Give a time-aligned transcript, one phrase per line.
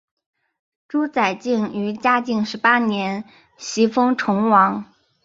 [0.87, 3.23] 朱载境于嘉靖十八年
[3.59, 4.87] 袭封崇王。